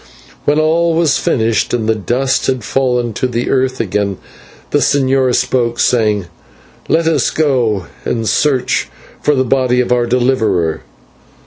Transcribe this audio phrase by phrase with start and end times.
[0.45, 4.17] When all was finished, and the dust had fallen to the earth again,
[4.71, 6.25] the señor spoke, saying,
[6.89, 8.89] "Let us go and search
[9.21, 10.81] for the body of our deliverer."